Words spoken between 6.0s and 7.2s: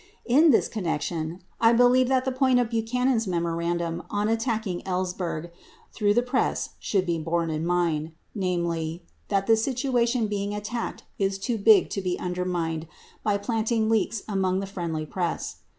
the press should be